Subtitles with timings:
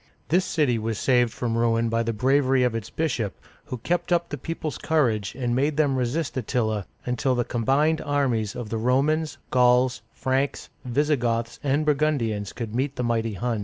[0.29, 4.29] This city was saved from ruin by the bravery of its bishop, who kept up
[4.29, 9.37] the people's courage and made them resist Attila, until the combined armies of the Romans,
[9.51, 13.59] Gauls, Franks, Visigoths, and Burgundians could meet the mighty Huns.